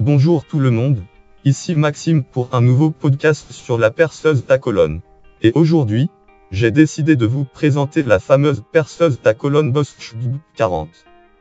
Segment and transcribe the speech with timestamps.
[0.00, 1.02] Bonjour tout le monde,
[1.44, 5.02] ici Maxime pour un nouveau podcast sur la perceuse à colonne.
[5.42, 6.08] Et aujourd'hui,
[6.50, 10.14] j'ai décidé de vous présenter la fameuse perceuse à colonne Bosch
[10.56, 10.88] 40.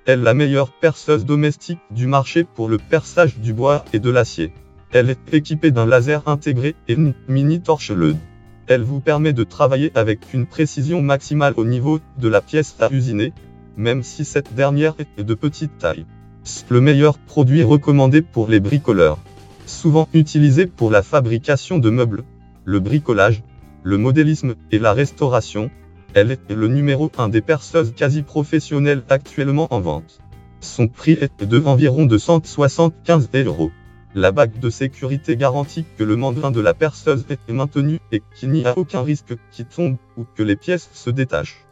[0.06, 4.10] Elle est la meilleure perceuse domestique du marché pour le perçage du bois et de
[4.10, 4.52] l'acier.
[4.92, 8.18] Elle est équipée d'un laser intégré et une mini torche LED.
[8.68, 12.92] Elle vous permet de travailler avec une précision maximale au niveau de la pièce à
[12.92, 13.32] usiner,
[13.78, 16.06] même si cette dernière est de petite taille.
[16.70, 19.18] Le meilleur produit recommandé pour les bricoleurs.
[19.66, 22.24] Souvent utilisé pour la fabrication de meubles,
[22.64, 23.42] le bricolage,
[23.84, 25.72] le modélisme et la restauration,
[26.14, 30.20] elle est le numéro 1 des perceuses quasi professionnelles actuellement en vente.
[30.60, 33.72] Son prix est de environ 275 euros.
[34.16, 38.52] La bague de sécurité garantit que le membrane de la perceuse est maintenu et qu'il
[38.52, 41.66] n'y a aucun risque qui tombe ou que les pièces se détachent.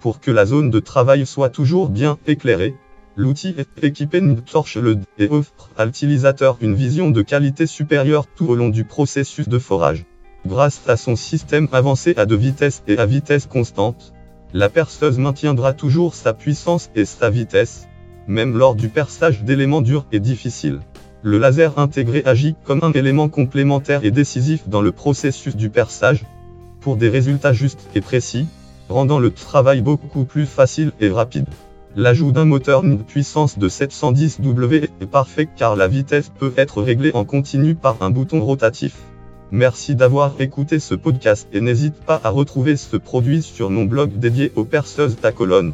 [0.00, 2.76] Pour que la zone de travail soit toujours bien éclairée,
[3.18, 8.26] l'outil est équipé d'une torche LED et offre à l'utilisateur une vision de qualité supérieure
[8.28, 10.04] tout au long du processus de forage.
[10.46, 14.14] Grâce à son système avancé à deux vitesses et à vitesse constante,
[14.54, 17.88] la perceuse maintiendra toujours sa puissance et sa vitesse,
[18.28, 20.78] même lors du perçage d'éléments durs et difficiles.
[21.22, 26.24] Le laser intégré agit comme un élément complémentaire et décisif dans le processus du perçage,
[26.80, 28.46] pour des résultats justes et précis,
[28.88, 31.48] rendant le travail beaucoup plus facile et rapide.
[31.96, 36.82] L'ajout d'un moteur d'une puissance de 710 W est parfait car la vitesse peut être
[36.82, 38.96] réglée en continu par un bouton rotatif.
[39.50, 44.18] Merci d'avoir écouté ce podcast et n'hésite pas à retrouver ce produit sur mon blog
[44.18, 45.72] dédié aux perceuses à colonne.